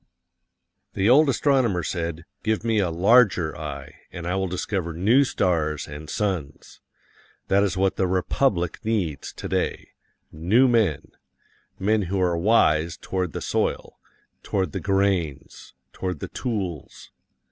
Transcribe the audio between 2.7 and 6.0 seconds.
a larger eye, and I will discover new stars